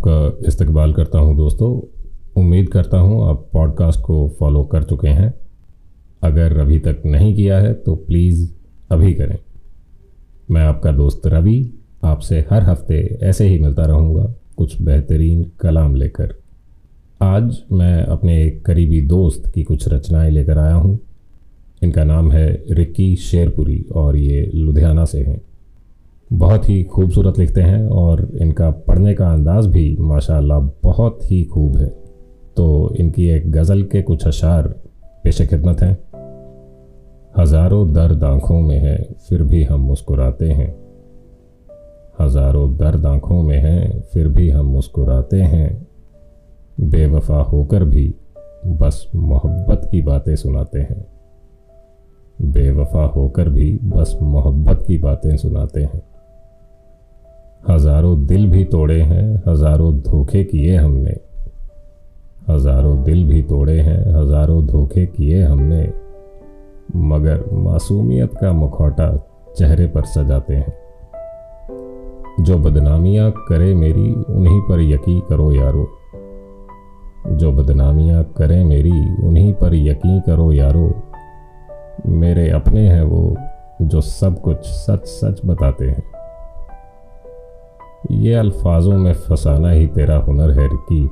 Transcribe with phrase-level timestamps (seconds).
[0.00, 1.70] आपका इस्तकबाल करता हूँ दोस्तों।
[2.40, 5.32] उम्मीद करता हूँ आप पॉडकास्ट को फॉलो कर चुके हैं।
[6.22, 8.52] अगर अभी तक नहीं किया है तो प्लीज़
[8.90, 9.38] अभी करें।
[10.50, 11.72] मैं आपका दोस्त रवि,
[12.04, 16.34] आपसे हर हफ़्ते ऐसे ही मिलता रहूँगा, कुछ बेहतरीन कलाम लेकर।
[17.22, 20.98] आज मैं अपने एक करीबी दोस्त की कुछ रचनाएँ लेकर आया हूँ।
[21.82, 25.40] इनका नाम है रिक्की शेरपुरी और ये लुधियाना से हैं।
[26.32, 31.76] बहुत ही खूबसूरत लिखते हैं और इनका पढ़ने का अंदाज भी, माशाल्लाह, बहुत ही खूब
[31.76, 31.86] है।
[32.56, 34.68] तो इनकी एक गज़ल के कुछ अशार
[35.24, 35.98] पेश खिदमत हैं।
[37.38, 40.74] हज़ारों दर्द आँखों में है, फिर भी हम मुस्कुराते हैं।
[42.20, 45.86] हज़ारों दर्द आँखों में हैं, फिर भी हम मुस्कुराते हैं।
[46.80, 48.14] बेवफा होकर भी
[48.66, 51.06] बस मोहब्बत की बातें सुनाते हैं।
[52.42, 56.09] बेवफा होकर भी बस मोहब्बत की बातें सुनाते हैं।
[57.68, 61.16] हज़ारों दिल भी तोड़े हैं, हज़ारों धोखे किए हमने।
[62.50, 65.92] हज़ारों दिल भी तोड़े हैं, हज़ारों धोखे किए हमने।
[66.96, 70.74] मगर मासूमियत का मुखौटा चेहरे पर सजाते हैं।
[72.44, 75.88] जो बदनामियाँ करे मेरी, उन्हीं पर यकीन करो यारो।
[77.26, 81.02] जो बदनामियाँ करे मेरी, उन्हीं पर यकीन करो यारो।
[82.06, 83.36] मेरे अपने हैं वो,
[83.82, 86.19] जो सब कुछ सच सच बताते हैं।
[88.10, 91.10] ये अल्फाजों में फसाना ही तेरा हुनर है रिक्की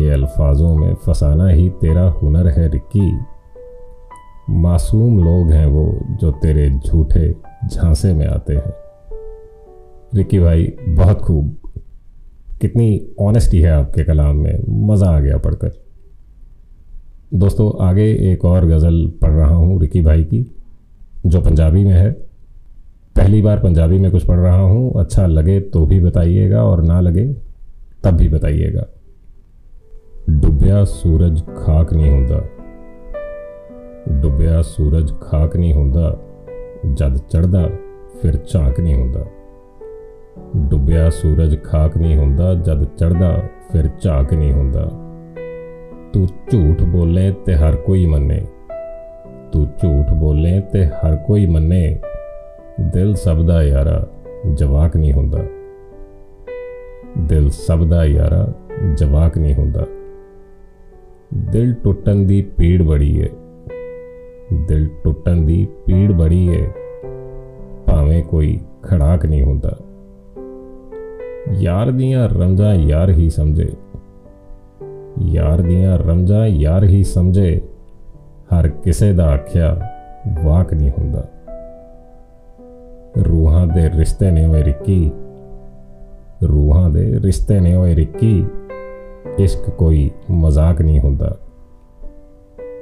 [0.00, 3.18] ये अल्फाजों में फसाना ही तेरा हुनर है रिक्की
[4.50, 7.36] मासूम लोग हैं वो जो तेरे झूठे
[7.68, 8.72] झांसे में आते हैं।
[10.14, 11.56] रिकी भाई, बहुत खूब।
[12.60, 15.72] कितनी ऑनेस्टी है आपके कलाम में। मज़ा आ गया पढ़कर।
[17.34, 20.56] दोस्तों, आगे एक और गज़ल पढ़ रहा हूँ रिकी भाई की,
[21.26, 22.31] जो पंजाबी में है।
[23.16, 27.00] पहली बार पंजाबी में कुछ पढ़ रहा हूँ। अच्छा लगे तो भी बताइएगा और ना
[27.00, 27.24] लगे
[28.04, 28.86] तब भी बताइएगा।
[30.30, 32.40] डुबिया सूरज खाक नहीं होता
[34.20, 36.10] डुबिया सूरज खाक नहीं होता
[36.86, 37.66] जद चढ़दा,
[38.22, 43.32] फिर झाक नहीं होता डुबिया सूरज खाक नहीं होता जद चढ़दा,
[43.72, 44.84] फिर झाक नहीं होता
[46.12, 48.40] तू झूठ बोले ते हर कोई मन्ने।
[49.52, 52.00] तू झूठ बोले ते हर कोई मन्ने।
[52.80, 54.08] ਦਿਲ ਸਭ ਦਾ ਯਾਰਾ
[54.54, 55.38] ਜਵਾਕ ਨਹੀਂ ਹੁੰਦਾ।
[57.18, 58.52] ਦਿਲ ਸਭ ਦਾ ਯਾਰਾ
[58.94, 59.86] ਜਵਾਕ ਨਹੀਂ ਹੁੰਦਾ।
[61.34, 63.28] ਦਿਲ ਟੁੱਟਣ ਦੀ ਪੀੜ ਬੜੀ ਏ।
[64.68, 66.68] ਦਿਲ ਟੁੱਟਣ ਦੀ ਪੀੜ ਬੜੀ ਏ।
[67.86, 69.78] ਭਾਵੇਂ ਕੋਈ ਖੜਾਕ ਨਹੀਂ ਹੁੰਦਾ।
[71.52, 73.72] ਯਾਰ ਦੀਆਂ ਰਮਜ਼ਾਂ ਯਾਰ ਹੀ ਸਮਝੇ।
[75.22, 77.60] ਯਾਰ ਦੀਆਂ ਰਮਜ਼ਾਂ ਯਾਰ ਹੀ ਸਮਝੇ।
[78.26, 79.90] ਹਰ ਕਿਸੇ ਦਾ ਆਖਿਆ
[80.44, 81.28] ਵਾਕ ਨਹੀਂ ਹੁੰਦਾ।
[83.41, 85.11] ਰੂਹਾਂ ਦੇ ਰਿਸ਼ਤੇ ਨੇ ਓਏ ਰਿੱਕੀ
[86.47, 88.45] ਰੂਹਾਂ ਦੇ ਰਿਸ਼ਤੇ ਨੇ ਓਏ ਰਿੱਕੀ
[89.39, 91.37] ਇਸ਼ਕ ਕੋਈ ਮਜ਼ਾਕ ਨਹੀਂ ਹੁੰਦਾ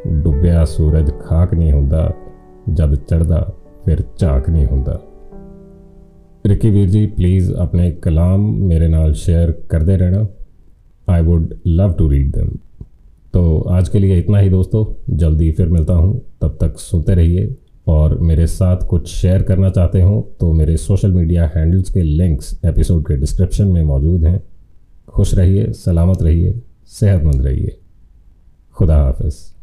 [0.08, 2.12] ਡੁੱਬਿਆ ਸੂਰਜ ਖਾਕ ਨਹੀਂ ਹੁੰਦਾ
[2.74, 3.48] ਜਦ ਚੜਦਾ
[3.86, 5.00] ਫਿਰ ਝਾਕ ਨਹੀਂ ਹੁੰਦਾ
[6.48, 10.26] ਰਿੱਕੀ ਵੀਰ ਜੀ ਪਲੀਜ਼ ਆਪਣੇ ਕਲਾਮ ਮੇਰੇ ਨਾਲ शेयर करते रहना
[11.08, 12.48] I would love to read them
[13.34, 14.82] तो आज के लिए इतना ही दोस्तों
[15.18, 16.12] जल्दी फिर मिलता हूँ
[16.42, 17.48] तब तक सुनते रहिए
[17.91, 22.61] और मेरे साथ कुछ शेयर करना चाहते हो तो मेरे सोशल मीडिया हैंडल्स के लिंक्स
[22.65, 24.43] एपिसोड के डिस्क्रिप्शन में मौजूद हैं।
[25.09, 27.79] खुश रहिए, सलामत रहिए, सेहतमंद रहिए।
[28.75, 29.60] खुदा हाफिज़।